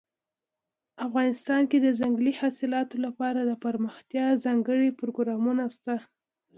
[1.07, 5.95] افغانستان کې د ځنګلي حاصلاتو لپاره دپرمختیا ځانګړي پروګرامونه شته.